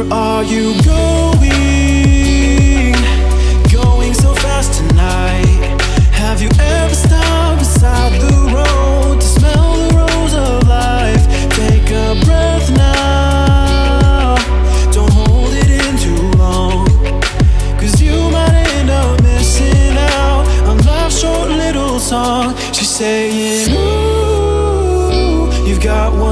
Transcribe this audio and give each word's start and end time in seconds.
Where 0.00 0.12
are 0.14 0.42
you 0.42 0.72
going? 0.82 1.42
Going 3.70 4.14
so 4.14 4.34
fast 4.34 4.72
tonight. 4.78 5.78
Have 6.12 6.40
you 6.40 6.48
ever 6.58 6.94
stopped 6.94 7.58
beside 7.58 8.18
the 8.18 8.32
road 8.56 9.20
to 9.20 9.26
smell 9.26 9.76
the 9.76 9.94
rose 9.94 10.32
of 10.32 10.66
life? 10.66 11.22
Take 11.50 11.90
a 11.90 12.16
breath 12.24 12.70
now. 12.74 14.36
Don't 14.90 15.12
hold 15.12 15.52
it 15.52 15.68
in 15.68 15.98
too 15.98 16.30
long. 16.38 16.86
Cause 17.78 18.00
you 18.00 18.30
might 18.30 18.54
end 18.76 18.88
up 18.88 19.22
missing 19.22 19.98
out 19.98 20.46
on 20.66 20.78
life's 20.78 21.20
short 21.20 21.50
little 21.50 21.98
song. 21.98 22.56
She's 22.72 22.88
saying, 22.88 23.68
Ooh, 23.76 25.52
you've 25.68 25.82
got 25.82 26.14
one 26.14 26.29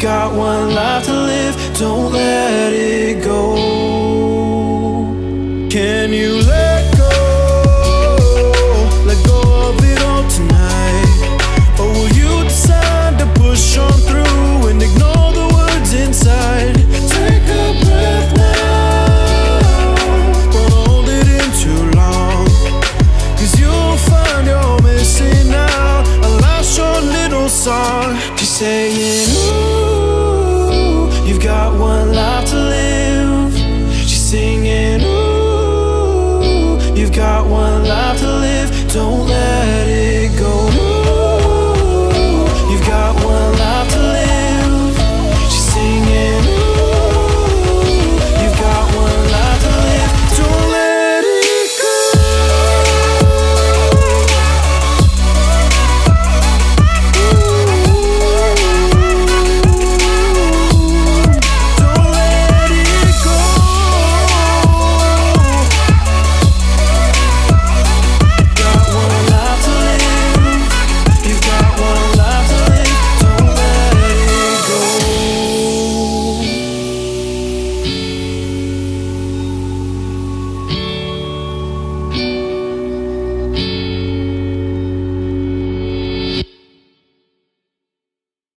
got 0.00 0.34
one 0.34 0.74
life 0.74 1.04
to 1.04 1.12
live, 1.12 1.54
don't 1.78 2.10
let 2.10 2.72
it 2.72 3.22
go. 3.22 3.54
Can 5.68 6.14
you 6.14 6.40
let 6.40 6.96
go? 6.96 8.16
Let 9.04 9.22
go 9.26 9.68
of 9.68 9.76
it 9.84 10.02
all 10.02 10.26
tonight. 10.30 11.78
Or 11.78 11.88
will 11.92 12.08
you 12.16 12.44
decide 12.44 13.18
to 13.18 13.26
push 13.38 13.76
on 13.76 13.92
you've 37.00 37.14
got 37.14 37.29